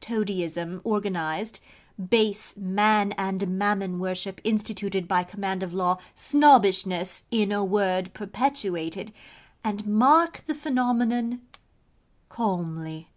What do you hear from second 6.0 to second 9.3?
Snobbishness, in a word, perpetuated,